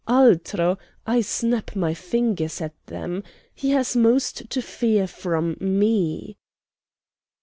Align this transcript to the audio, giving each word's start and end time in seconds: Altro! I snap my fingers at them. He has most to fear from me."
Altro! 0.07 0.79
I 1.05 1.21
snap 1.21 1.75
my 1.75 1.93
fingers 1.93 2.59
at 2.59 2.73
them. 2.87 3.21
He 3.53 3.69
has 3.69 3.95
most 3.95 4.49
to 4.49 4.59
fear 4.59 5.05
from 5.05 5.55
me." 5.59 6.37